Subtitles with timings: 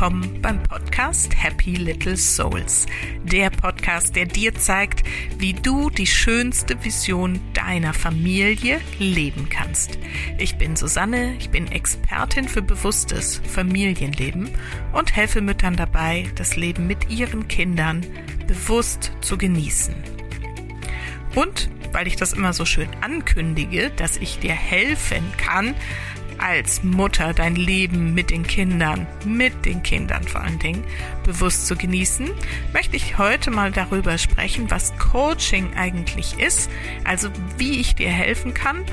[0.00, 2.86] willkommen beim Podcast Happy Little Souls.
[3.22, 5.06] Der Podcast, der dir zeigt,
[5.36, 9.98] wie du die schönste Vision deiner Familie leben kannst.
[10.38, 14.48] Ich bin Susanne, ich bin Expertin für bewusstes Familienleben
[14.94, 18.06] und helfe Müttern dabei, das Leben mit ihren Kindern
[18.46, 19.94] bewusst zu genießen.
[21.34, 25.74] Und weil ich das immer so schön ankündige, dass ich dir helfen kann,
[26.40, 30.84] als Mutter dein Leben mit den Kindern, mit den Kindern vor allen Dingen,
[31.24, 32.30] bewusst zu genießen,
[32.72, 36.70] möchte ich heute mal darüber sprechen, was Coaching eigentlich ist,
[37.04, 38.84] also wie ich dir helfen kann.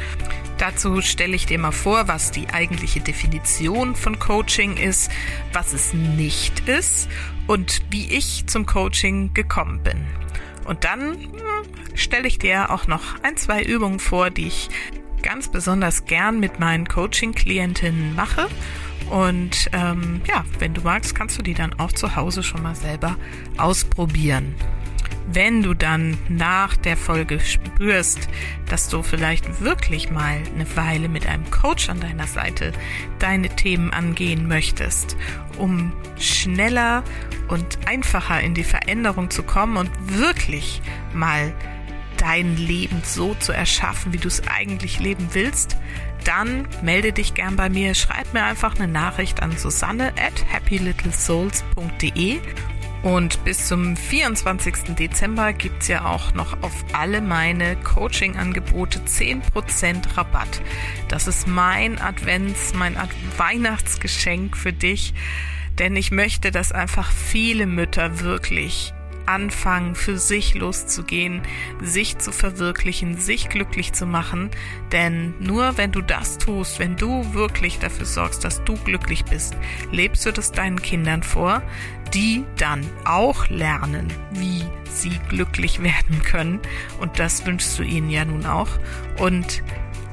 [0.58, 5.12] Dazu stelle ich dir mal vor, was die eigentliche Definition von Coaching ist,
[5.54, 7.10] was es nicht ist
[7.46, 10.06] und wie ich zum Coaching gekommen bin.
[10.66, 11.32] Und dann hm,
[11.94, 14.70] stelle ich dir auch noch ein, zwei Übungen vor, die ich
[15.22, 18.48] ganz besonders gern mit meinen Coaching-Klientinnen mache.
[19.10, 22.76] Und ähm, ja, wenn du magst, kannst du die dann auch zu Hause schon mal
[22.76, 23.16] selber
[23.58, 24.56] ausprobieren.
[25.30, 28.30] Wenn du dann nach der Folge spürst,
[28.70, 32.72] dass du vielleicht wirklich mal eine Weile mit einem Coach an deiner Seite
[33.20, 35.18] deine Themen angehen möchtest,
[35.58, 37.04] um schneller
[37.50, 40.82] und einfacher in die Veränderung zu kommen und wirklich
[41.14, 41.54] mal
[42.18, 45.78] dein Leben so zu erschaffen, wie du es eigentlich leben willst,
[46.24, 47.96] dann melde dich gern bei mir.
[47.96, 52.40] Schreib mir einfach eine Nachricht an Susanne at happylittlesouls.de.
[53.04, 54.96] Und bis zum 24.
[54.96, 60.62] Dezember gibt es ja auch noch auf alle meine Coaching-Angebote 10% Rabatt.
[61.08, 65.14] Das ist mein Advents-, mein Ad Weihnachtsgeschenk für dich.
[65.80, 68.94] Denn ich möchte, dass einfach viele Mütter wirklich
[69.28, 71.42] anfangen, für sich loszugehen,
[71.82, 74.50] sich zu verwirklichen, sich glücklich zu machen.
[74.92, 79.56] Denn nur wenn du das tust, wenn du wirklich dafür sorgst, dass du glücklich bist,
[79.92, 81.62] lebst du das deinen Kindern vor,
[82.14, 86.60] die dann auch lernen, wie sie glücklich werden können.
[87.00, 88.70] Und das wünschst du ihnen ja nun auch.
[89.18, 89.64] Und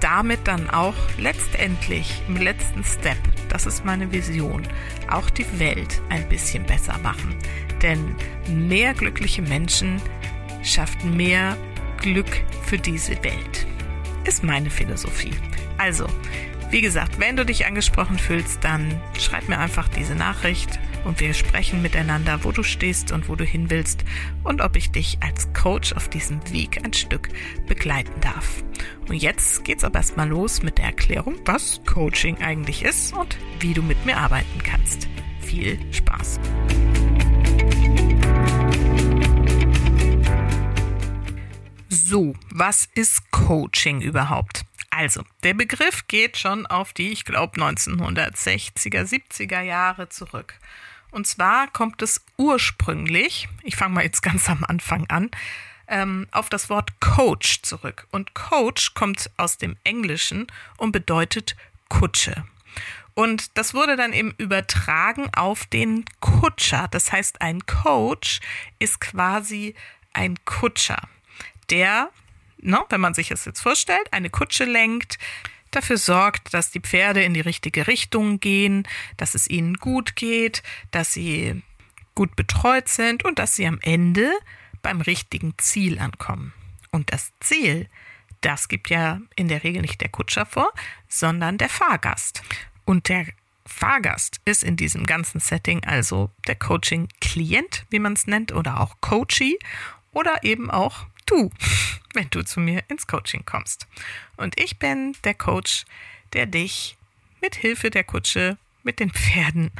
[0.01, 3.17] damit dann auch letztendlich im letzten Step,
[3.49, 4.63] das ist meine Vision,
[5.11, 7.35] auch die Welt ein bisschen besser machen.
[7.84, 8.17] Denn
[8.49, 10.00] mehr glückliche Menschen
[10.62, 11.56] schafft mehr
[11.99, 13.67] Glück für diese Welt.
[14.25, 15.34] Ist meine Philosophie.
[15.77, 16.06] Also,
[16.71, 21.34] wie gesagt, wenn du dich angesprochen fühlst, dann schreib mir einfach diese Nachricht und wir
[21.34, 24.05] sprechen miteinander, wo du stehst und wo du hin willst
[24.43, 27.28] und ob ich dich als Coach auf diesem Weg ein Stück
[27.67, 28.65] begleiten darf.
[29.09, 33.75] Und jetzt geht's aber erstmal los mit der Erklärung, was Coaching eigentlich ist und wie
[33.75, 35.06] du mit mir arbeiten kannst.
[35.41, 36.41] Viel Spaß!
[42.15, 44.65] So, was ist Coaching überhaupt?
[44.89, 50.55] Also, der Begriff geht schon auf die, ich glaube, 1960er, 70er Jahre zurück.
[51.11, 55.33] Und zwar kommt es ursprünglich, ich fange mal jetzt ganz am Anfang an,
[55.89, 58.07] ähm, auf das Wort Coach zurück.
[58.13, 61.57] Und Coach kommt aus dem Englischen und bedeutet
[61.89, 62.45] Kutsche.
[63.15, 66.87] Und das wurde dann eben übertragen auf den Kutscher.
[66.93, 68.39] Das heißt, ein Coach
[68.79, 69.75] ist quasi
[70.13, 71.09] ein Kutscher
[71.71, 72.11] der,
[72.59, 75.19] ne, wenn man sich das jetzt vorstellt, eine Kutsche lenkt,
[75.71, 78.87] dafür sorgt, dass die Pferde in die richtige Richtung gehen,
[79.17, 81.63] dass es ihnen gut geht, dass sie
[82.15, 84.33] gut betreut sind und dass sie am Ende
[84.83, 86.53] beim richtigen Ziel ankommen.
[86.91, 87.89] Und das Ziel,
[88.41, 90.71] das gibt ja in der Regel nicht der Kutscher vor,
[91.09, 92.43] sondern der Fahrgast.
[92.85, 93.27] Und der
[93.67, 99.01] Fahrgast ist in diesem ganzen Setting also der Coaching-Klient, wie man es nennt, oder auch
[99.01, 99.59] Coachee
[100.13, 101.51] oder eben auch du,
[102.15, 103.87] wenn du zu mir ins Coaching kommst.
[104.37, 105.85] Und ich bin der Coach,
[106.33, 106.97] der dich
[107.41, 109.71] mit Hilfe der Kutsche mit den Pferden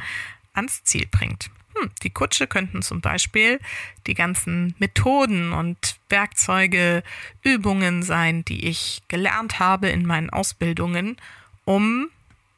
[0.53, 1.49] ans Ziel bringt.
[1.75, 3.59] Hm, die Kutsche könnten zum Beispiel
[4.07, 7.03] die ganzen Methoden und Werkzeuge,
[7.43, 11.17] Übungen sein, die ich gelernt habe in meinen Ausbildungen,
[11.65, 12.09] um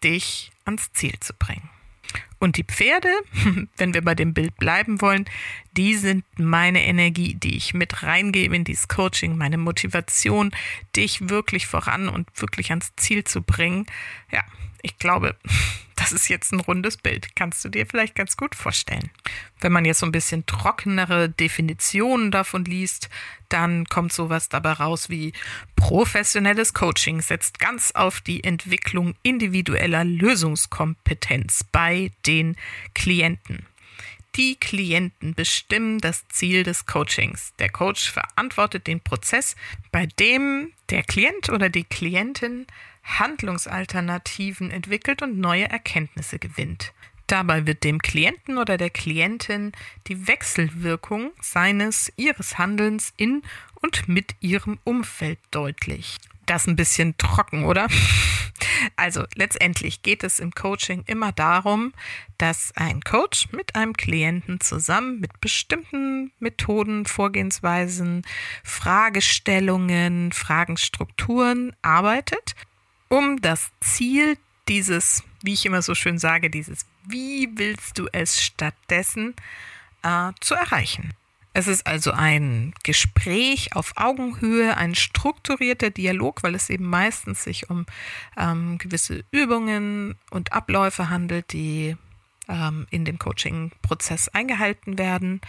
[0.04, 1.69] dich ans Ziel zu bringen.
[2.39, 3.09] Und die Pferde,
[3.77, 5.25] wenn wir bei dem Bild bleiben wollen,
[5.75, 10.51] die sind meine Energie, die ich mit reingebe in dieses Coaching, meine Motivation,
[10.95, 13.86] dich wirklich voran und wirklich ans Ziel zu bringen.
[14.31, 14.44] Ja,
[14.81, 15.35] ich glaube,
[15.95, 17.35] das ist jetzt ein rundes Bild.
[17.35, 19.09] Kannst du dir vielleicht ganz gut vorstellen.
[19.59, 23.09] Wenn man jetzt so ein bisschen trockenere Definitionen davon liest,
[23.50, 25.33] dann kommt sowas dabei raus wie
[25.75, 32.56] professionelles Coaching setzt ganz auf die Entwicklung individueller Lösungskompetenz bei den
[32.94, 33.65] Klienten.
[34.38, 37.54] Die Klienten bestimmen das Ziel des Coachings.
[37.57, 39.56] Der Coach verantwortet den Prozess,
[39.92, 42.68] bei dem der Klient oder die Klientin
[43.04, 46.94] Handlungsalternativen entwickelt und neue Erkenntnisse gewinnt.
[47.25, 49.72] Dabei wird dem Klienten oder der Klientin
[50.07, 53.42] die Wechselwirkung seines, ihres Handelns in
[53.81, 56.18] und mit ihrem Umfeld deutlich.
[56.48, 57.88] Das ein bisschen trocken, oder?
[58.96, 61.94] Also letztendlich geht es im Coaching immer darum,
[62.38, 68.24] dass ein Coach mit einem Klienten zusammen mit bestimmten Methoden, Vorgehensweisen,
[68.64, 72.56] Fragestellungen, Fragenstrukturen arbeitet,
[73.10, 78.42] um das Ziel dieses, wie ich immer so schön sage, dieses Wie willst du es
[78.42, 79.36] stattdessen
[80.04, 81.14] äh, zu erreichen.
[81.57, 87.71] Es ist also ein Gespräch auf Augenhöhe, ein strukturierter Dialog, weil es eben meistens sich
[87.71, 87.88] um
[88.38, 91.98] ähm, gewisse Übungen und Abläufe handelt, die
[92.48, 95.42] ähm, in dem Coaching-Prozess eingehalten werden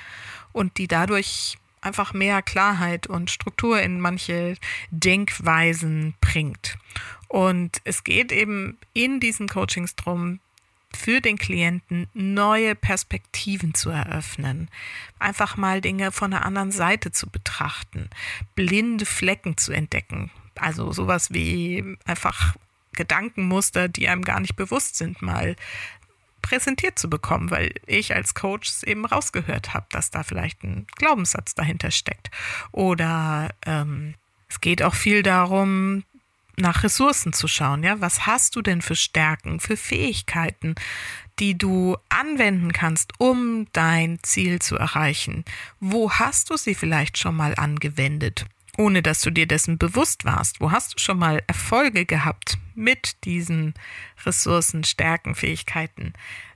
[0.52, 4.54] und die dadurch einfach mehr Klarheit und Struktur in manche
[4.90, 6.78] Denkweisen bringt.
[7.28, 10.40] Und es geht eben in diesen Coachings darum,
[10.98, 14.68] für den Klienten neue Perspektiven zu eröffnen,
[15.20, 18.10] einfach mal Dinge von der anderen Seite zu betrachten,
[18.56, 22.56] blinde Flecken zu entdecken, also sowas wie einfach
[22.92, 25.54] Gedankenmuster, die einem gar nicht bewusst sind, mal
[26.42, 30.86] präsentiert zu bekommen, weil ich als Coach es eben rausgehört habe, dass da vielleicht ein
[30.96, 32.30] Glaubenssatz dahinter steckt.
[32.72, 34.14] Oder ähm,
[34.48, 36.04] es geht auch viel darum,
[36.58, 37.82] nach Ressourcen zu schauen.
[37.82, 40.74] Ja, was hast du denn für Stärken, für Fähigkeiten,
[41.38, 45.44] die du anwenden kannst, um dein Ziel zu erreichen?
[45.80, 48.46] Wo hast du sie vielleicht schon mal angewendet?
[48.78, 50.60] ohne dass du dir dessen bewusst warst.
[50.60, 53.74] Wo hast du schon mal Erfolge gehabt mit diesen
[54.24, 56.12] Ressourcen, Stärken, Fähigkeiten,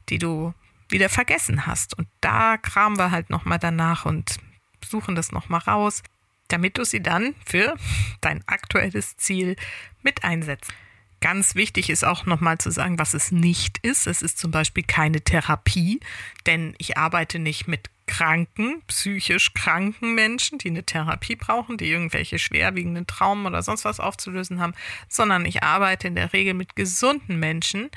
[0.08, 0.54] die du
[0.88, 1.98] wieder vergessen hast?
[1.98, 4.38] Und da kramen wir halt nochmal danach und
[4.84, 6.04] suchen das nochmal raus
[6.48, 7.76] damit du sie dann für
[8.20, 9.56] dein aktuelles Ziel
[10.02, 10.72] mit einsetzt.
[11.20, 14.08] Ganz wichtig ist auch nochmal zu sagen, was es nicht ist.
[14.08, 16.00] Es ist zum Beispiel keine Therapie,
[16.46, 22.40] denn ich arbeite nicht mit kranken, psychisch kranken Menschen, die eine Therapie brauchen, die irgendwelche
[22.40, 24.74] schwerwiegenden Traumen oder sonst was aufzulösen haben,
[25.08, 27.90] sondern ich arbeite in der Regel mit gesunden Menschen,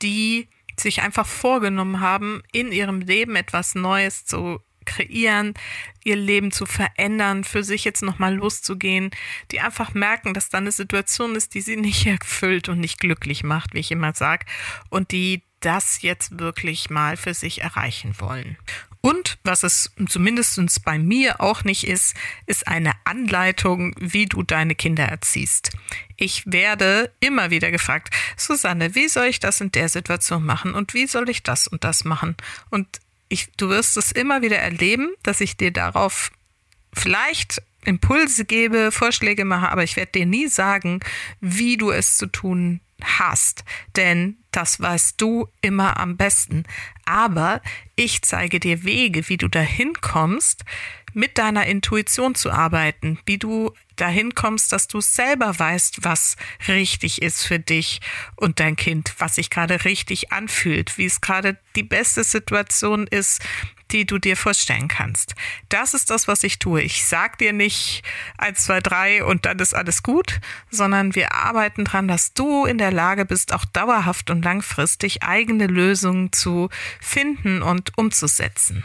[0.00, 0.48] die
[0.78, 5.54] sich einfach vorgenommen haben, in ihrem Leben etwas Neues zu kreieren,
[6.04, 9.10] ihr Leben zu verändern, für sich jetzt nochmal loszugehen,
[9.50, 13.44] die einfach merken, dass da eine Situation ist, die sie nicht erfüllt und nicht glücklich
[13.44, 14.46] macht, wie ich immer sage,
[14.90, 18.56] und die das jetzt wirklich mal für sich erreichen wollen.
[19.00, 24.74] Und was es zumindest bei mir auch nicht ist, ist eine Anleitung, wie du deine
[24.74, 25.70] Kinder erziehst.
[26.16, 30.94] Ich werde immer wieder gefragt, Susanne, wie soll ich das in der Situation machen und
[30.94, 32.36] wie soll ich das und das machen?
[32.70, 36.30] Und ich, du wirst es immer wieder erleben, dass ich dir darauf
[36.92, 41.00] vielleicht Impulse gebe, Vorschläge mache, aber ich werde dir nie sagen,
[41.40, 43.64] wie du es zu tun hast,
[43.96, 46.64] denn das weißt du immer am besten.
[47.04, 47.62] Aber
[47.94, 50.64] ich zeige dir Wege, wie du dahin kommst,
[51.14, 56.36] mit deiner Intuition zu arbeiten, wie du dahin kommst, dass du selber weißt, was
[56.68, 58.00] richtig ist für dich
[58.36, 63.42] und dein Kind, was sich gerade richtig anfühlt, wie es gerade die beste Situation ist,
[63.90, 65.34] die du dir vorstellen kannst.
[65.68, 66.82] Das ist das, was ich tue.
[66.82, 68.02] Ich sag dir nicht
[68.36, 70.40] eins, zwei, drei und dann ist alles gut,
[70.70, 75.66] sondern wir arbeiten dran, dass du in der Lage bist, auch dauerhaft und langfristig eigene
[75.66, 76.68] Lösungen zu
[77.00, 78.84] finden und umzusetzen.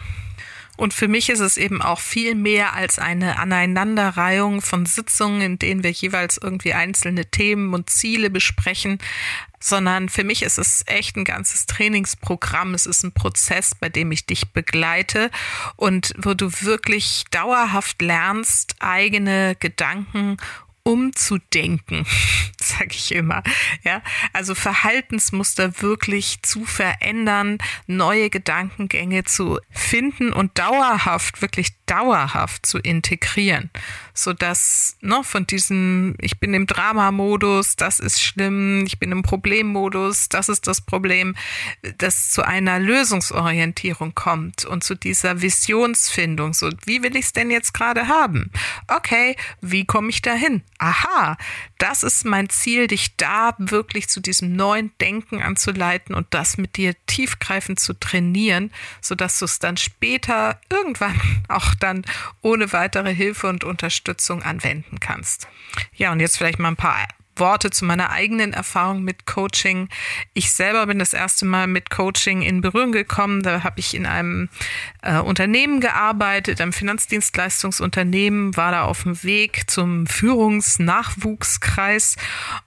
[0.76, 5.60] Und für mich ist es eben auch viel mehr als eine Aneinanderreihung von Sitzungen, in
[5.60, 8.98] denen wir jeweils irgendwie einzelne Themen und Ziele besprechen,
[9.60, 12.74] sondern für mich ist es echt ein ganzes Trainingsprogramm.
[12.74, 15.32] Es ist ein Prozess, bei dem ich dich begleite
[15.78, 20.38] und wo du wirklich dauerhaft lernst, eigene Gedanken
[20.84, 22.06] umzudenken,
[22.60, 23.42] sage ich immer.
[23.84, 24.02] Ja,
[24.34, 33.70] also Verhaltensmuster wirklich zu verändern, neue Gedankengänge zu finden und dauerhaft, wirklich dauerhaft zu integrieren,
[34.14, 39.24] so dass ne, von diesem ich bin im Drama-Modus, das ist schlimm, ich bin im
[39.24, 41.36] Problemmodus, das ist das Problem,
[41.98, 46.54] das zu einer Lösungsorientierung kommt und zu dieser Visionsfindung.
[46.54, 48.52] So, wie will ich es denn jetzt gerade haben?
[48.88, 50.64] Okay, wie komme ich dahin?
[50.84, 51.38] aha,
[51.84, 56.78] das ist mein Ziel, dich da wirklich zu diesem neuen Denken anzuleiten und das mit
[56.78, 58.72] dir tiefgreifend zu trainieren,
[59.02, 62.06] sodass du es dann später irgendwann auch dann
[62.42, 65.50] ohne weitere Hilfe und Unterstützung anwenden kannst.
[65.94, 69.90] Ja, und jetzt vielleicht mal ein paar Worte zu meiner eigenen Erfahrung mit Coaching.
[70.34, 73.44] Ich selber bin das erste Mal mit Coaching in Berührung gekommen.
[73.44, 74.50] Da habe ich in einem
[75.02, 82.16] äh, Unternehmen gearbeitet, einem Finanzdienstleistungsunternehmen, war da auf dem Weg zum Führungsnachwuchskreis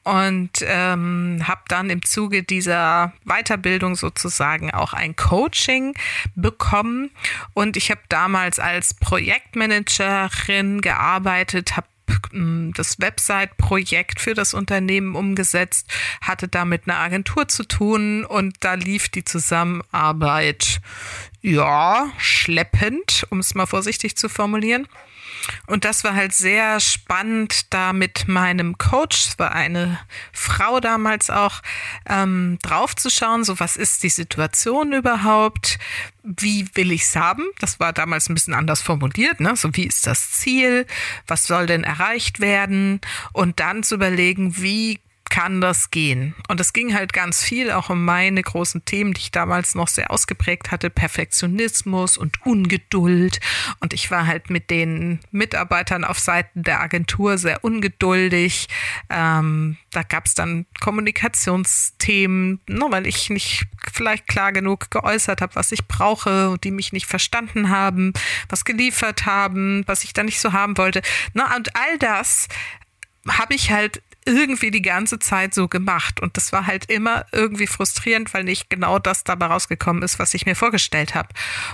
[0.04, 5.94] und ähm, habe dann im Zuge dieser Weiterbildung sozusagen auch ein Coaching
[6.34, 7.10] bekommen.
[7.54, 11.86] Und ich habe damals als Projektmanagerin gearbeitet, habe
[12.74, 18.74] das Website-Projekt für das Unternehmen umgesetzt, hatte da mit einer Agentur zu tun und da
[18.74, 20.80] lief die Zusammenarbeit,
[21.42, 24.86] ja, schleppend, um es mal vorsichtig zu formulieren.
[25.66, 29.98] Und das war halt sehr spannend, da mit meinem Coach, es war eine
[30.32, 31.62] Frau damals auch,
[32.08, 35.78] ähm, draufzuschauen, so was ist die Situation überhaupt,
[36.22, 37.44] wie will ich es haben?
[37.60, 39.54] Das war damals ein bisschen anders formuliert, ne?
[39.56, 40.86] So wie ist das Ziel?
[41.26, 43.00] Was soll denn erreicht werden?
[43.32, 46.34] Und dann zu überlegen, wie kann das gehen?
[46.48, 49.88] Und es ging halt ganz viel auch um meine großen Themen, die ich damals noch
[49.88, 53.40] sehr ausgeprägt hatte, Perfektionismus und Ungeduld.
[53.80, 58.68] Und ich war halt mit den Mitarbeitern auf Seiten der Agentur sehr ungeduldig.
[59.10, 65.40] Ähm, da gab es dann Kommunikationsthemen, nur ne, weil ich nicht vielleicht klar genug geäußert
[65.40, 68.12] habe, was ich brauche und die mich nicht verstanden haben,
[68.48, 71.02] was geliefert haben, was ich da nicht so haben wollte.
[71.34, 72.48] Na, und all das
[73.28, 76.20] habe ich halt irgendwie die ganze Zeit so gemacht.
[76.20, 80.34] Und das war halt immer irgendwie frustrierend, weil nicht genau das dabei rausgekommen ist, was
[80.34, 81.28] ich mir vorgestellt habe.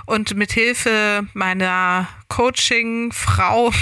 [0.05, 3.73] Und mit Hilfe meiner Coaching-Frau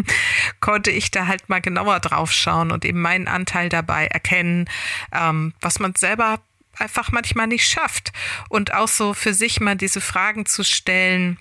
[0.60, 4.68] konnte ich da halt mal genauer drauf schauen und eben meinen Anteil dabei erkennen,
[5.12, 6.40] ähm, was man selber
[6.78, 8.12] einfach manchmal nicht schafft.
[8.48, 11.38] Und auch so für sich mal diese Fragen zu stellen,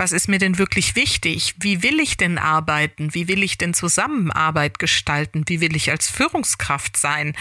[0.00, 1.54] was ist mir denn wirklich wichtig?
[1.60, 3.12] Wie will ich denn arbeiten?
[3.12, 5.44] Wie will ich denn Zusammenarbeit gestalten?
[5.46, 7.34] Wie will ich als Führungskraft sein?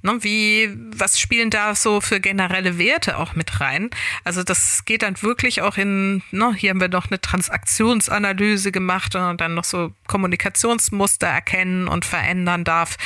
[0.00, 3.90] Ne, wie, was spielen da so für generelle Werte auch mit rein?
[4.24, 9.14] Also das geht dann wirklich auch in, ne, hier haben wir noch eine Transaktionsanalyse gemacht
[9.14, 12.96] und dann noch so Kommunikationsmuster erkennen und verändern darf.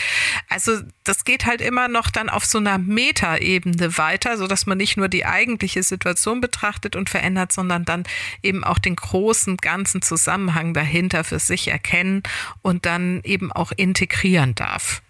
[0.49, 4.79] Also das geht halt immer noch dann auf so einer Metaebene weiter, so dass man
[4.79, 8.05] nicht nur die eigentliche Situation betrachtet und verändert, sondern dann
[8.43, 12.23] eben auch den großen ganzen Zusammenhang dahinter für sich erkennen
[12.63, 15.03] und dann eben auch integrieren darf.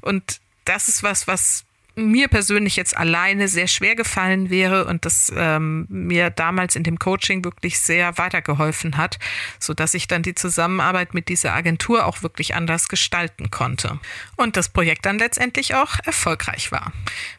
[0.00, 1.64] Und das ist was, was
[2.00, 6.98] mir persönlich jetzt alleine sehr schwer gefallen wäre und das ähm, mir damals in dem
[6.98, 9.18] Coaching wirklich sehr weitergeholfen hat,
[9.58, 13.98] so dass ich dann die Zusammenarbeit mit dieser Agentur auch wirklich anders gestalten konnte
[14.36, 16.92] und das Projekt dann letztendlich auch erfolgreich war.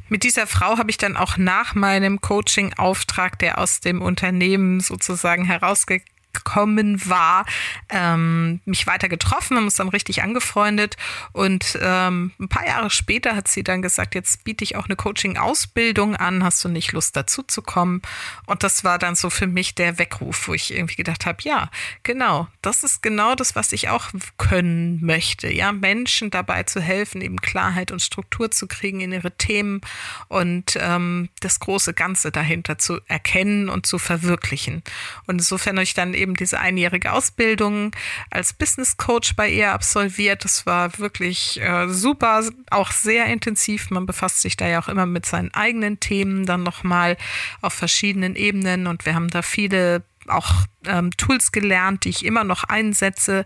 [0.09, 5.45] Mit dieser Frau habe ich dann auch nach meinem Coaching-Auftrag, der aus dem Unternehmen sozusagen
[5.45, 7.45] herausgekommen gekommen war,
[7.89, 10.97] ähm, mich weiter getroffen, haben uns dann richtig angefreundet
[11.33, 14.95] und ähm, ein paar Jahre später hat sie dann gesagt, jetzt biete ich auch eine
[14.95, 18.01] Coaching-Ausbildung an, hast du nicht Lust dazu zu kommen?
[18.45, 21.69] Und das war dann so für mich der Weckruf, wo ich irgendwie gedacht habe, ja,
[22.03, 27.21] genau, das ist genau das, was ich auch können möchte, ja, Menschen dabei zu helfen,
[27.21, 29.81] eben Klarheit und Struktur zu kriegen in ihre Themen
[30.27, 34.83] und ähm, das große Ganze dahinter zu erkennen und zu verwirklichen.
[35.27, 37.91] Und insofern habe ich dann eben diese einjährige Ausbildung
[38.29, 40.45] als Business Coach bei ihr absolviert.
[40.45, 43.89] Das war wirklich äh, super, auch sehr intensiv.
[43.89, 47.17] Man befasst sich da ja auch immer mit seinen eigenen Themen dann nochmal
[47.61, 50.53] auf verschiedenen Ebenen und wir haben da viele auch
[50.85, 53.45] ähm, Tools gelernt, die ich immer noch einsetze.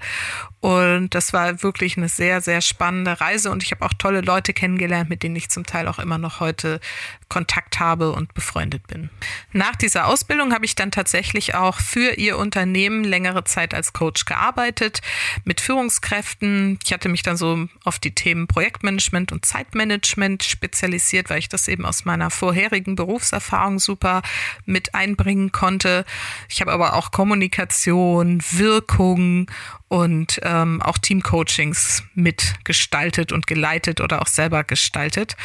[0.61, 3.51] Und das war wirklich eine sehr, sehr spannende Reise.
[3.51, 6.39] Und ich habe auch tolle Leute kennengelernt, mit denen ich zum Teil auch immer noch
[6.39, 6.79] heute
[7.29, 9.09] Kontakt habe und befreundet bin.
[9.51, 14.25] Nach dieser Ausbildung habe ich dann tatsächlich auch für ihr Unternehmen längere Zeit als Coach
[14.25, 15.01] gearbeitet,
[15.43, 16.79] mit Führungskräften.
[16.83, 21.67] Ich hatte mich dann so auf die Themen Projektmanagement und Zeitmanagement spezialisiert, weil ich das
[21.67, 24.21] eben aus meiner vorherigen Berufserfahrung super
[24.65, 26.05] mit einbringen konnte.
[26.49, 29.49] Ich habe aber auch Kommunikation, Wirkung
[29.87, 35.35] und ähm, auch Teamcoachings mitgestaltet und geleitet oder auch selber gestaltet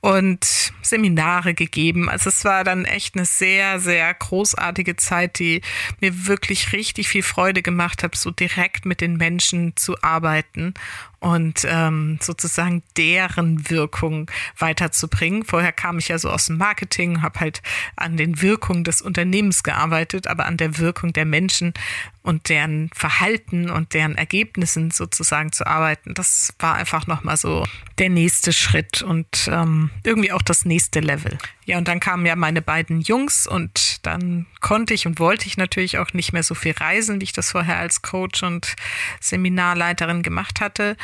[0.00, 2.08] und Seminare gegeben.
[2.08, 5.60] Also es war dann echt eine sehr, sehr großartige Zeit, die
[6.00, 10.74] mir wirklich richtig viel Freude gemacht hat, so direkt mit den Menschen zu arbeiten
[11.20, 15.44] und ähm, sozusagen deren Wirkung weiterzubringen.
[15.44, 17.62] Vorher kam ich ja so aus dem Marketing, habe halt
[17.96, 21.74] an den Wirkungen des Unternehmens gearbeitet, aber an der Wirkung der Menschen
[22.22, 27.66] und deren Verhalten und deren Ergebnissen sozusagen zu arbeiten, das war einfach nochmal so
[27.98, 31.38] der nächste Schritt und ähm, irgendwie auch das nächste Level.
[31.70, 35.56] Ja, und dann kamen ja meine beiden Jungs und dann konnte ich und wollte ich
[35.56, 38.74] natürlich auch nicht mehr so viel reisen, wie ich das vorher als Coach und
[39.20, 40.96] Seminarleiterin gemacht hatte.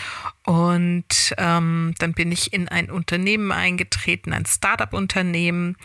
[0.45, 5.77] Und ähm, dann bin ich in ein Unternehmen eingetreten, ein Startup-Unternehmen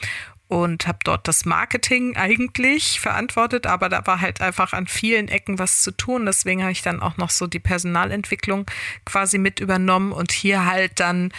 [0.47, 5.59] und habe dort das Marketing eigentlich verantwortet, aber da war halt einfach an vielen Ecken
[5.59, 6.25] was zu tun.
[6.25, 8.65] Deswegen habe ich dann auch noch so die Personalentwicklung
[9.05, 11.31] quasi mit übernommen und hier halt dann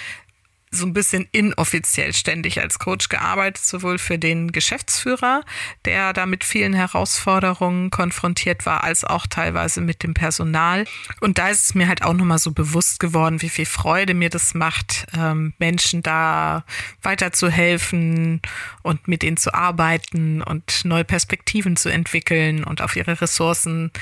[0.72, 5.42] so ein bisschen inoffiziell ständig als Coach gearbeitet, sowohl für den Geschäftsführer,
[5.84, 10.86] der da mit vielen Herausforderungen konfrontiert war, als auch teilweise mit dem Personal.
[11.20, 14.30] Und da ist es mir halt auch nochmal so bewusst geworden, wie viel Freude mir
[14.30, 16.64] das macht, ähm, Menschen da
[17.02, 18.40] weiterzuhelfen
[18.82, 23.92] und mit ihnen zu arbeiten und neue Perspektiven zu entwickeln und auf ihre Ressourcen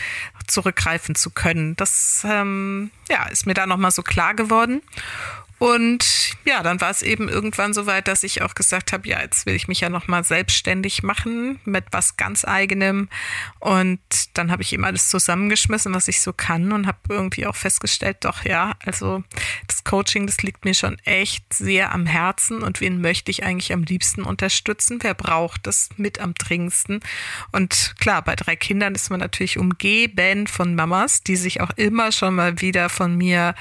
[0.47, 1.75] zurückgreifen zu können.
[1.77, 4.83] Das ähm, ja, ist mir da nochmal so klar geworden.
[5.61, 9.21] Und ja, dann war es eben irgendwann so weit, dass ich auch gesagt habe, ja,
[9.21, 13.11] jetzt will ich mich ja nochmal selbstständig machen mit was ganz eigenem.
[13.59, 14.01] Und
[14.33, 18.17] dann habe ich eben alles zusammengeschmissen, was ich so kann und habe irgendwie auch festgestellt,
[18.23, 19.23] doch ja, also
[19.67, 23.75] das Coaching, das liegt mir schon echt sehr am Herzen und wen möchte ich eigentlich
[23.75, 25.01] am liebsten unterstützen?
[25.03, 27.01] Wer braucht das mit am dringendsten?
[27.53, 32.13] Und klar, bei drei Kindern ist man natürlich umgeben von Mamas, die sich auch immer
[32.13, 33.55] schon mal wieder von mir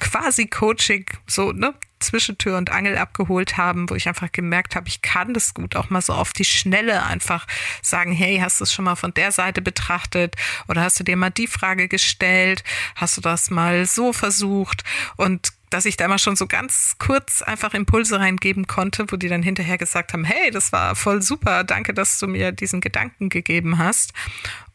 [0.00, 5.02] quasi Coaching so, ne, Zwischentür und Angel abgeholt haben, wo ich einfach gemerkt habe, ich
[5.02, 7.46] kann das gut auch mal so auf die Schnelle einfach
[7.82, 10.36] sagen, hey, hast du es schon mal von der Seite betrachtet
[10.68, 12.62] oder hast du dir mal die Frage gestellt,
[12.94, 14.84] hast du das mal so versucht?
[15.16, 19.28] Und dass ich da immer schon so ganz kurz einfach Impulse reingeben konnte, wo die
[19.28, 23.28] dann hinterher gesagt haben, hey, das war voll super, danke, dass du mir diesen Gedanken
[23.28, 24.12] gegeben hast.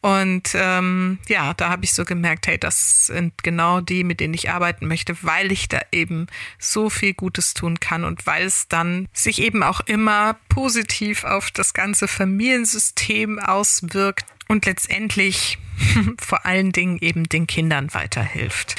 [0.00, 4.34] Und ähm, ja, da habe ich so gemerkt, hey, das sind genau die, mit denen
[4.34, 6.26] ich arbeiten möchte, weil ich da eben
[6.58, 11.50] so viel Gutes tun kann und weil es dann sich eben auch immer positiv auf
[11.50, 15.58] das ganze Familiensystem auswirkt und letztendlich
[16.18, 18.76] vor allen Dingen eben den Kindern weiterhilft.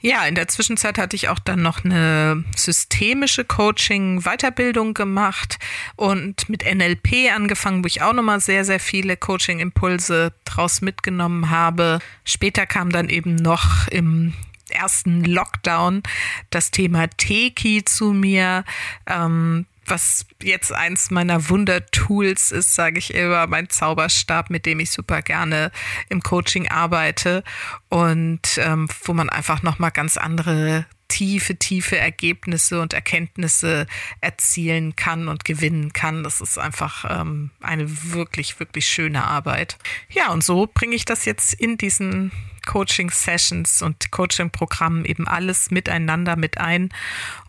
[0.00, 5.58] Ja, in der Zwischenzeit hatte ich auch dann noch eine systemische Coaching-Weiterbildung gemacht
[5.96, 11.98] und mit NLP angefangen, wo ich auch nochmal sehr, sehr viele Coaching-Impulse draus mitgenommen habe.
[12.24, 14.34] Später kam dann eben noch im
[14.70, 16.02] ersten Lockdown
[16.50, 18.64] das Thema Teki zu mir.
[19.06, 24.90] Ähm, was jetzt eins meiner Wundertools ist, sage ich immer, mein Zauberstab, mit dem ich
[24.90, 25.70] super gerne
[26.08, 27.42] im Coaching arbeite
[27.88, 33.86] und ähm, wo man einfach noch mal ganz andere tiefe, tiefe Ergebnisse und Erkenntnisse
[34.20, 36.22] erzielen kann und gewinnen kann.
[36.22, 39.78] Das ist einfach ähm, eine wirklich, wirklich schöne Arbeit.
[40.10, 42.30] Ja, und so bringe ich das jetzt in diesen
[42.68, 46.90] Coaching-Sessions und Coaching-Programmen eben alles miteinander mit ein.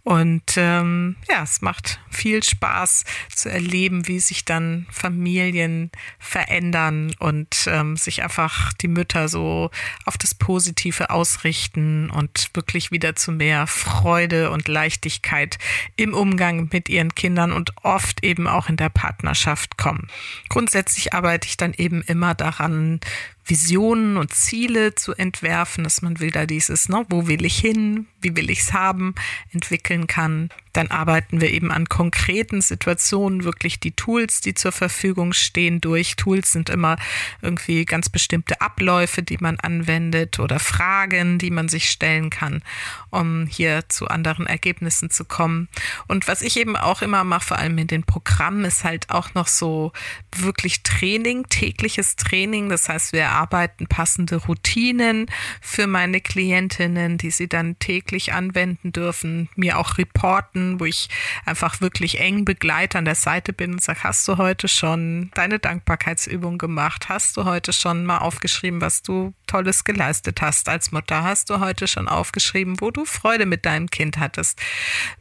[0.04, 3.04] Und ähm, ja, es macht viel Spaß
[3.36, 9.70] zu erleben, wie sich dann Familien verändern und ähm, sich einfach die Mütter so
[10.06, 15.60] auf das Positive ausrichten und wirklich wieder zu mehr Freude und Leichtigkeit
[15.98, 20.08] im Umgang mit ihren Kindern und oft eben auch in der Partnerschaft kommen.
[20.48, 23.02] Grundsätzlich arbeite ich dann eben immer daran,
[23.50, 28.08] Visionen und Ziele zu entwerfen, dass man will da dieses, ne, wo will ich hin,
[28.22, 29.16] wie will ich es haben,
[29.52, 30.50] entwickeln kann.
[30.74, 36.16] Dann arbeiten wir eben an konkreten Situationen wirklich die Tools, die zur Verfügung stehen, durch.
[36.16, 36.98] Tools sind immer
[37.42, 42.62] irgendwie ganz bestimmte Abläufe, die man anwendet oder Fragen, die man sich stellen kann,
[43.10, 45.70] um hier zu anderen Ergebnissen zu kommen.
[46.08, 49.34] Und was ich eben auch immer mache, vor allem in den Programmen, ist halt auch
[49.34, 49.92] noch so
[50.36, 52.70] wirklich Training, tägliches Training.
[52.70, 55.26] Das heißt, wir erarbeiten passende Routinen
[55.62, 61.10] für meine Klientinnen, die sie dann täglich anwenden dürfen, mir auch reporten, wo ich
[61.46, 65.60] einfach wirklich eng begleite an der Seite bin und sage, hast du heute schon deine
[65.60, 67.10] Dankbarkeitsübung gemacht?
[67.10, 71.24] Hast du heute schon mal aufgeschrieben, was du Tolles geleistet hast als Mutter?
[71.24, 74.60] Hast du heute schon aufgeschrieben, wo du Freude mit deinem Kind hattest?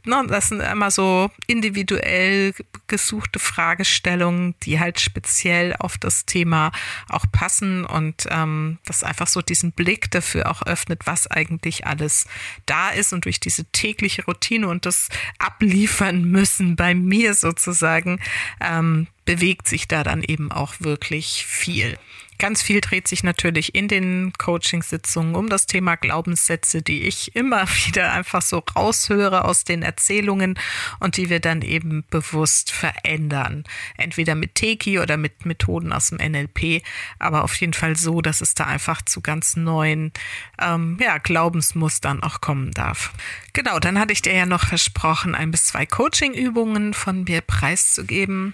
[0.03, 2.53] Das sind immer so individuell
[2.87, 6.71] gesuchte Fragestellungen, die halt speziell auf das Thema
[7.07, 11.85] auch passen und und ähm, das einfach so diesen Blick dafür auch öffnet, was eigentlich
[11.85, 12.25] alles
[12.65, 18.21] da ist und durch diese tägliche Routine und das Abliefern müssen bei mir sozusagen
[18.61, 21.99] ähm, bewegt sich da dann eben auch wirklich viel.
[22.39, 27.67] Ganz viel dreht sich natürlich in den Coachingsitzungen um das Thema Glaubenssätze, die ich immer
[27.85, 30.57] wieder einfach so raushöre aus den Erzählungen
[31.01, 33.65] und die wir dann eben bewusst verändern.
[33.97, 36.81] Entweder mit Teki oder mit Methoden aus dem NLP,
[37.19, 40.13] aber auf jeden Fall so, dass es da einfach zu ganz neuen
[40.61, 43.11] ähm, ja, Glaubensmustern auch kommen darf.
[43.51, 48.53] Genau, dann hatte ich dir ja noch versprochen, ein bis zwei Coaching-Übungen von mir preiszugeben.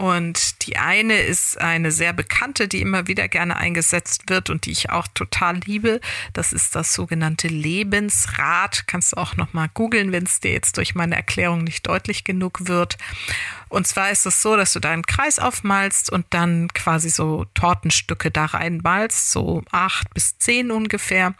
[0.00, 4.70] Und die eine ist eine sehr bekannte, die immer wieder gerne eingesetzt wird und die
[4.70, 6.00] ich auch total liebe.
[6.32, 8.86] Das ist das sogenannte Lebensrad.
[8.86, 12.24] Kannst du auch noch mal googeln, wenn es dir jetzt durch meine Erklärung nicht deutlich
[12.24, 12.96] genug wird.
[13.68, 17.44] Und zwar ist es so, dass du da einen Kreis aufmalst und dann quasi so
[17.52, 21.34] Tortenstücke da reinmalst, so acht bis zehn ungefähr.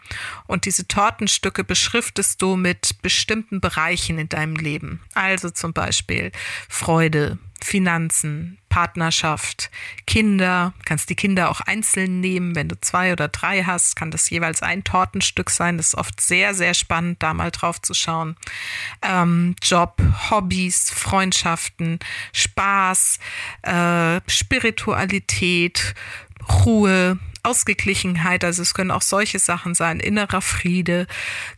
[0.45, 5.01] Und diese Tortenstücke beschriftest du mit bestimmten Bereichen in deinem Leben.
[5.15, 6.31] Also zum Beispiel
[6.69, 9.69] Freude, Finanzen, Partnerschaft,
[10.07, 14.29] Kinder, kannst die Kinder auch einzeln nehmen, wenn du zwei oder drei hast, kann das
[14.29, 15.77] jeweils ein Tortenstück sein.
[15.77, 18.35] Das ist oft sehr, sehr spannend, da mal drauf zu schauen.
[19.01, 21.99] Ähm, Job, Hobbys, Freundschaften,
[22.33, 23.19] Spaß,
[23.63, 25.93] äh, Spiritualität,
[26.65, 31.07] Ruhe, Ausgeglichenheit, also es können auch solche Sachen sein, innerer Friede,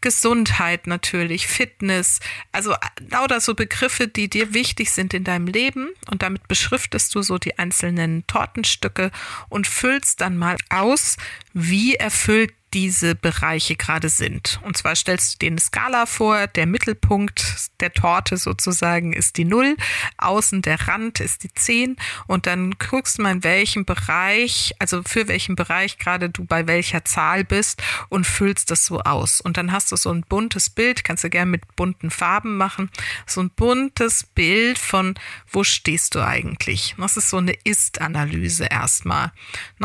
[0.02, 2.20] Gesundheit natürlich, Fitness,
[2.52, 2.76] also
[3.10, 7.38] lauter so Begriffe, die dir wichtig sind in deinem Leben und damit beschriftest du so
[7.38, 9.12] die einzelnen Tortenstücke
[9.50, 11.18] und füllst dann mal aus,
[11.54, 14.60] wie erfüllt diese Bereiche gerade sind.
[14.64, 19.46] Und zwar stellst du dir eine Skala vor, der Mittelpunkt der Torte sozusagen ist die
[19.46, 19.78] Null,
[20.18, 25.04] außen der Rand ist die Zehn und dann guckst du mal in welchem Bereich, also
[25.04, 29.40] für welchen Bereich gerade du bei welcher Zahl bist und füllst das so aus.
[29.42, 32.90] Und dann hast du so ein buntes Bild, kannst du gerne mit bunten Farben machen,
[33.28, 35.16] so ein buntes Bild von,
[35.52, 36.96] wo stehst du eigentlich?
[36.98, 39.32] Das ist so eine Ist-Analyse erstmal.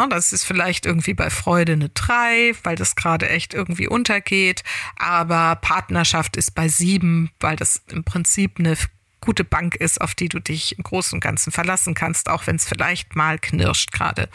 [0.08, 4.62] Das ist vielleicht irgendwie bei Freude eine 3, weil das gerade echt irgendwie untergeht.
[4.96, 8.76] Aber Partnerschaft ist bei sieben, weil das im Prinzip eine
[9.20, 12.56] gute Bank ist, auf die du dich im Großen und Ganzen verlassen kannst, auch wenn
[12.56, 14.28] es vielleicht mal knirscht gerade.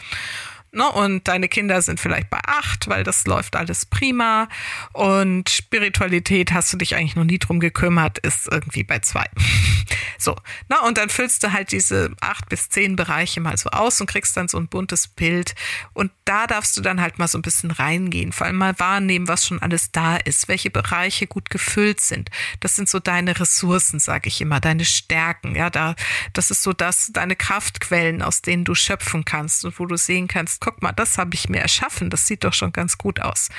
[0.74, 0.90] Ne?
[0.90, 4.48] Und deine Kinder sind vielleicht bei acht, weil das läuft alles prima.
[4.92, 9.24] Und Spiritualität hast du dich eigentlich noch nie drum gekümmert, ist irgendwie bei zwei.
[10.18, 10.36] so,
[10.68, 14.08] na, und dann füllst du halt diese acht bis zehn Bereiche mal so aus und
[14.08, 15.54] kriegst dann so ein buntes Bild.
[15.92, 19.28] Und da darfst du dann halt mal so ein bisschen reingehen, vor allem mal wahrnehmen,
[19.28, 22.30] was schon alles da ist, welche Bereiche gut gefüllt sind.
[22.60, 25.54] Das sind so deine Ressourcen, sage ich immer, deine Stärken.
[25.54, 25.94] Ja, da,
[26.32, 30.26] das ist so das, deine Kraftquellen, aus denen du schöpfen kannst und wo du sehen
[30.26, 33.50] kannst, guck mal, das habe ich mir erschaffen, das sieht doch schon ganz gut aus.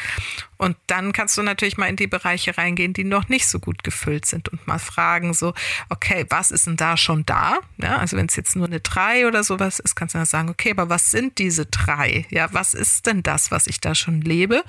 [0.58, 3.84] Und dann kannst du natürlich mal in die Bereiche reingehen, die noch nicht so gut
[3.84, 5.54] gefüllt sind und mal fragen so,
[5.90, 7.60] okay, was ist denn da schon da?
[7.78, 10.50] Ja, also wenn es jetzt nur eine drei oder sowas ist, kannst du dann sagen,
[10.50, 12.26] okay, aber was sind diese drei?
[12.30, 14.64] Ja, was ist denn das, was ich da schon lebe?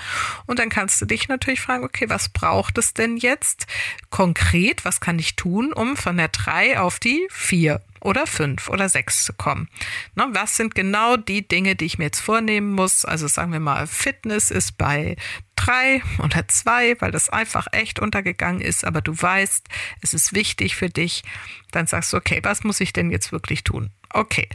[0.46, 3.66] Und dann kannst du dich natürlich fragen, okay, was braucht es denn jetzt
[4.10, 4.84] konkret?
[4.84, 9.24] Was kann ich tun, um von der drei auf die vier oder fünf oder sechs
[9.24, 9.68] zu kommen.
[10.14, 13.04] Na, was sind genau die Dinge, die ich mir jetzt vornehmen muss?
[13.04, 15.16] Also sagen wir mal, Fitness ist bei
[15.56, 19.66] drei oder zwei, weil das einfach echt untergegangen ist, aber du weißt,
[20.00, 21.24] es ist wichtig für dich.
[21.72, 23.90] Dann sagst du, okay, was muss ich denn jetzt wirklich tun?
[24.10, 24.48] Okay,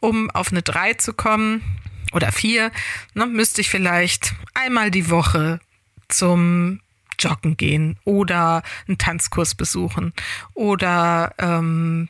[0.00, 1.62] um auf eine drei zu kommen
[2.12, 2.72] oder vier,
[3.14, 5.60] ne, müsste ich vielleicht einmal die Woche
[6.08, 6.80] zum
[7.18, 10.12] Joggen gehen oder einen Tanzkurs besuchen
[10.54, 12.08] oder ähm,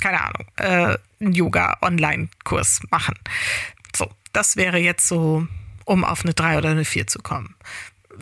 [0.00, 3.14] keine Ahnung, äh, einen Yoga-Online-Kurs machen.
[3.94, 5.46] So, das wäre jetzt so,
[5.90, 7.56] um auf eine 3 oder eine 4 zu kommen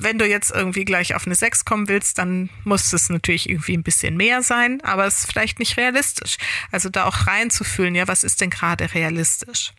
[0.01, 3.77] wenn du jetzt irgendwie gleich auf eine 6 kommen willst, dann muss es natürlich irgendwie
[3.77, 6.37] ein bisschen mehr sein, aber es ist vielleicht nicht realistisch.
[6.71, 9.73] Also da auch reinzufühlen, ja, was ist denn gerade realistisch?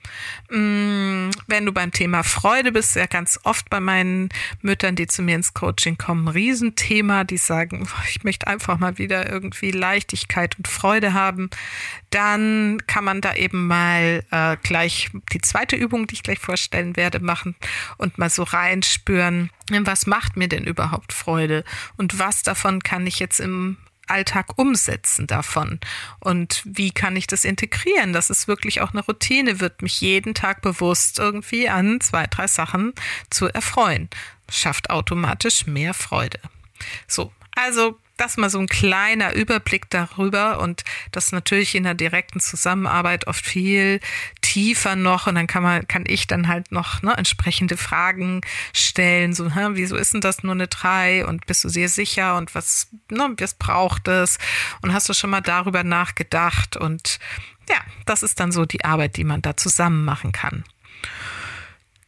[0.49, 4.29] Mm, wenn du beim Thema Freude bist, ja ganz oft bei meinen
[4.62, 8.97] Müttern, die zu mir ins Coaching kommen, ein Riesenthema, die sagen, ich möchte einfach mal
[8.97, 11.49] wieder irgendwie Leichtigkeit und Freude haben,
[12.10, 16.95] dann kann man da eben mal äh, gleich die zweite Übung, die ich gleich vorstellen
[16.95, 17.55] werde, machen
[17.97, 21.63] und mal so reinspüren, was macht mir denn überhaupt Freude
[21.98, 25.80] und was davon kann ich jetzt im Alltag umsetzen davon
[26.19, 30.34] und wie kann ich das integrieren, dass es wirklich auch eine Routine wird, mich jeden
[30.34, 32.93] Tag bewusst irgendwie an zwei, drei Sachen
[33.30, 34.10] zu erfreuen.
[34.52, 36.39] Schafft automatisch mehr Freude.
[37.08, 42.39] So, also das mal so ein kleiner Überblick darüber und das natürlich in der direkten
[42.39, 43.99] Zusammenarbeit oft viel
[44.41, 48.41] tiefer noch und dann kann man, kann ich dann halt noch ne, entsprechende Fragen
[48.73, 52.38] stellen, so, hä, wieso ist denn das nur eine drei und bist du sehr sicher
[52.38, 54.38] und was, ne, was braucht es
[54.82, 57.19] und hast du schon mal darüber nachgedacht und
[57.69, 60.63] ja, das ist dann so die Arbeit, die man da zusammen machen kann.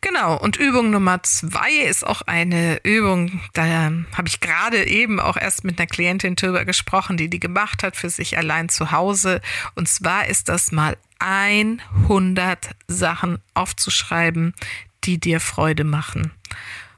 [0.04, 5.38] Genau, und Übung Nummer zwei ist auch eine Übung, da habe ich gerade eben auch
[5.38, 9.42] erst mit einer Klientin drüber gesprochen, die die gemacht hat für sich allein zu Hause.
[9.76, 14.56] Und zwar ist das mal 100 Sachen aufzuschreiben,
[15.04, 16.32] die dir Freude machen.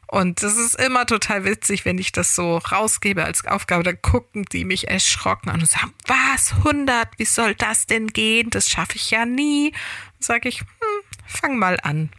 [0.08, 4.46] Und das ist immer total witzig, wenn ich das so rausgebe als Aufgabe, dann gucken
[4.52, 8.50] die mich erschrocken an und sagen, was, 100, wie soll das denn gehen?
[8.52, 9.74] Das schaffe ich ja nie.
[10.20, 10.93] Sage ich, hm,
[11.34, 12.10] fang mal an.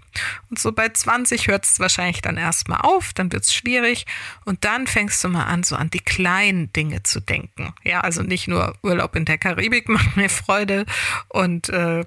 [0.50, 4.06] Und so bei 20 hört es wahrscheinlich dann erstmal auf, dann wird es schwierig
[4.44, 7.74] und dann fängst du mal an, so an die kleinen Dinge zu denken.
[7.82, 10.86] Ja, also nicht nur Urlaub in der Karibik macht mir Freude
[11.28, 12.04] und äh,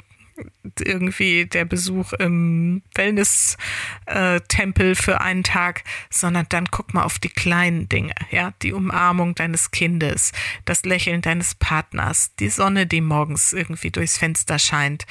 [0.79, 7.89] irgendwie der Besuch im Wellness-Tempel für einen Tag, sondern dann guck mal auf die kleinen
[7.89, 10.31] Dinge, ja, die Umarmung deines Kindes,
[10.65, 15.05] das Lächeln deines Partners, die Sonne, die morgens irgendwie durchs Fenster scheint,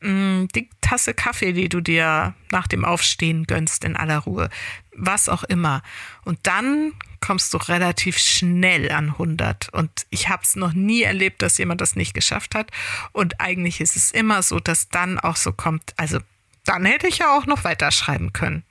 [0.00, 4.48] mm, die Tasse Kaffee, die du dir nach dem Aufstehen gönnst in aller Ruhe,
[4.96, 5.82] was auch immer.
[6.24, 9.68] Und dann kommst du relativ schnell an 100.
[9.72, 12.70] Und ich habe es noch nie erlebt, dass jemand das nicht geschafft hat.
[13.12, 16.18] Und eigentlich ist es immer so, dass dann auch so kommt, also
[16.64, 18.64] dann hätte ich ja auch noch weiterschreiben können.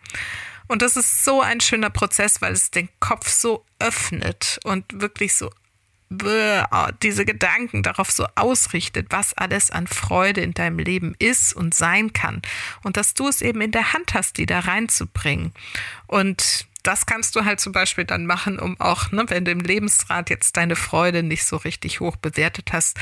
[0.67, 5.35] Und das ist so ein schöner Prozess, weil es den Kopf so öffnet und wirklich
[5.35, 5.49] so
[7.01, 12.13] diese Gedanken darauf so ausrichtet, was alles an Freude in deinem Leben ist und sein
[12.13, 12.41] kann.
[12.83, 15.51] Und dass du es eben in der Hand hast, die da reinzubringen.
[16.05, 19.59] Und das kannst du halt zum Beispiel dann machen, um auch, ne, wenn du im
[19.59, 22.97] Lebensrat jetzt deine Freude nicht so richtig hoch bewertet hast,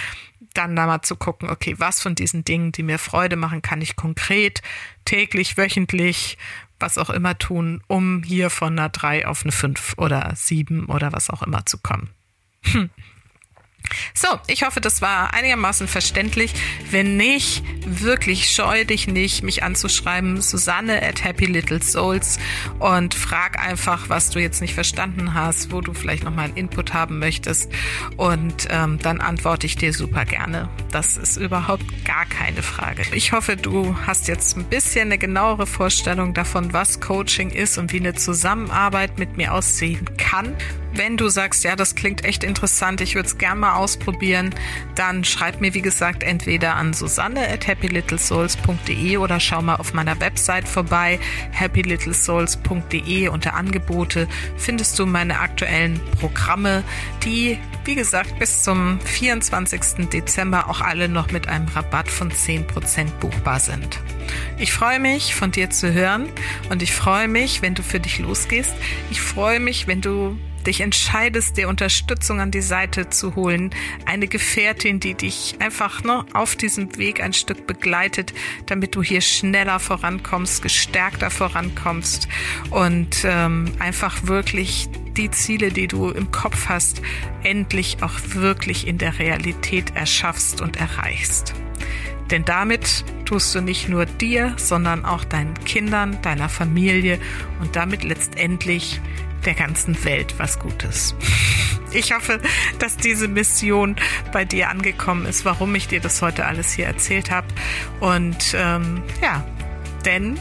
[0.53, 3.81] dann da mal zu gucken, okay, was von diesen Dingen, die mir Freude machen, kann
[3.81, 4.61] ich konkret,
[5.03, 6.37] täglich, wöchentlich,
[6.79, 11.11] was auch immer tun, um hier von einer 3 auf eine 5 oder 7 oder
[11.13, 12.09] was auch immer zu kommen.
[12.63, 12.89] Hm.
[14.17, 16.53] So, ich hoffe, das war einigermaßen verständlich.
[16.89, 22.39] Wenn nicht, wirklich scheu dich nicht, mich anzuschreiben, Susanne at Happy Little Souls
[22.79, 26.93] und frag einfach, was du jetzt nicht verstanden hast, wo du vielleicht nochmal einen Input
[26.93, 27.69] haben möchtest
[28.15, 30.69] und ähm, dann antworte ich dir super gerne.
[30.91, 33.03] Das ist überhaupt gar keine Frage.
[33.11, 37.91] Ich hoffe, du hast jetzt ein bisschen eine genauere Vorstellung davon, was Coaching ist und
[37.91, 40.55] wie eine Zusammenarbeit mit mir aussehen kann
[40.97, 44.53] wenn du sagst, ja, das klingt echt interessant, ich würde es gerne mal ausprobieren,
[44.95, 50.19] dann schreib mir, wie gesagt, entweder an susanne at happylittlesouls.de oder schau mal auf meiner
[50.19, 51.19] Website vorbei,
[51.53, 54.27] happylittlesouls.de unter Angebote
[54.57, 56.83] findest du meine aktuellen Programme,
[57.23, 60.09] die, wie gesagt, bis zum 24.
[60.11, 63.99] Dezember auch alle noch mit einem Rabatt von 10% buchbar sind.
[64.57, 66.29] Ich freue mich, von dir zu hören
[66.69, 68.73] und ich freue mich, wenn du für dich losgehst.
[69.11, 73.71] Ich freue mich, wenn du dich entscheidest, dir Unterstützung an die Seite zu holen,
[74.05, 78.33] eine Gefährtin, die dich einfach ne, auf diesem Weg ein Stück begleitet,
[78.65, 82.27] damit du hier schneller vorankommst, gestärkter vorankommst
[82.71, 87.01] und ähm, einfach wirklich die Ziele, die du im Kopf hast,
[87.43, 91.53] endlich auch wirklich in der Realität erschaffst und erreichst.
[92.31, 97.19] Denn damit tust du nicht nur dir, sondern auch deinen Kindern, deiner Familie
[97.61, 98.99] und damit letztendlich
[99.45, 101.15] der ganzen Welt was Gutes.
[101.91, 102.41] Ich hoffe,
[102.79, 103.95] dass diese Mission
[104.33, 107.47] bei dir angekommen ist, warum ich dir das heute alles hier erzählt habe.
[107.99, 109.45] Und ähm, ja,
[110.03, 110.39] denn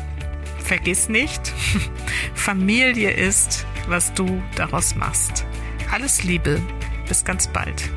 [0.59, 1.53] vergiss nicht,
[2.35, 5.45] Familie ist, was du daraus machst.
[5.93, 6.61] Alles Liebe,
[7.07, 7.91] bis ganz bald.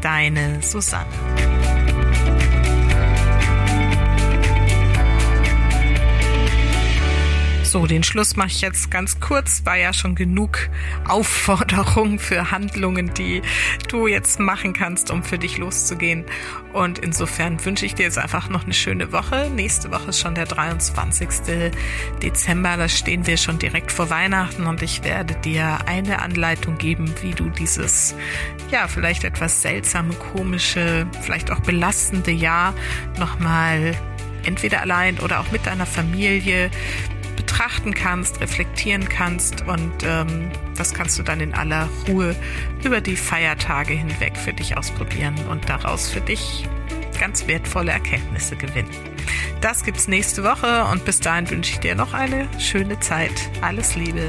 [0.00, 1.06] Deine Susanne.
[7.76, 9.66] So, den Schluss mache ich jetzt ganz kurz.
[9.66, 10.70] War ja schon genug
[11.06, 13.42] Aufforderung für Handlungen, die
[13.90, 16.24] du jetzt machen kannst, um für dich loszugehen.
[16.72, 19.50] Und insofern wünsche ich dir jetzt einfach noch eine schöne Woche.
[19.54, 21.28] Nächste Woche ist schon der 23.
[22.22, 22.78] Dezember.
[22.78, 27.32] Da stehen wir schon direkt vor Weihnachten und ich werde dir eine Anleitung geben, wie
[27.32, 28.14] du dieses,
[28.70, 32.72] ja, vielleicht etwas seltsame, komische, vielleicht auch belastende Jahr
[33.18, 33.94] nochmal
[34.46, 36.70] entweder allein oder auch mit deiner Familie
[37.56, 42.36] betrachten kannst, reflektieren kannst und ähm, das kannst du dann in aller Ruhe
[42.84, 46.68] über die Feiertage hinweg für dich ausprobieren und daraus für dich
[47.18, 48.90] ganz wertvolle Erkenntnisse gewinnen.
[49.62, 53.32] Das gibt's nächste Woche und bis dahin wünsche ich dir noch eine schöne Zeit.
[53.62, 54.28] Alles Liebe.